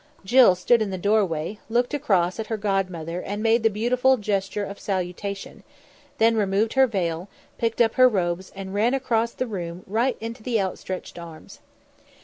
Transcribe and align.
Jill 0.25 0.55
stood 0.55 0.81
in 0.81 0.89
the 0.89 0.97
doorway; 0.97 1.59
looked 1.69 1.93
across 1.93 2.39
at 2.39 2.47
her 2.47 2.57
godmother, 2.57 3.21
and 3.21 3.43
made 3.43 3.61
the 3.61 3.69
beautiful 3.69 4.17
gesture 4.17 4.63
of 4.63 4.79
salutation, 4.79 5.61
then 6.17 6.35
removed 6.35 6.73
her 6.73 6.87
veil, 6.87 7.29
picked 7.59 7.79
up 7.81 7.93
her 7.93 8.09
robes 8.09 8.51
and 8.55 8.73
ran 8.73 8.95
across 8.95 9.31
the 9.33 9.45
room 9.45 9.83
right 9.85 10.17
into 10.19 10.41
the 10.41 10.59
outstretched 10.59 11.19
arms. 11.19 11.59